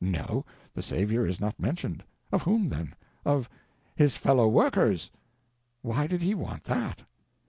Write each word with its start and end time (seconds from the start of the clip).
No; 0.00 0.44
the 0.74 0.82
Savior 0.82 1.24
is 1.24 1.38
not 1.40 1.60
mentioned. 1.60 2.02
Of 2.32 2.42
whom, 2.42 2.68
then? 2.70 2.92
Of 3.24 3.48
"his 3.94 4.16
fellow 4.16 4.48
workers." 4.48 5.12
Why 5.80 6.08
did 6.08 6.22
he 6.22 6.34
want 6.34 6.64
that? 6.64 7.02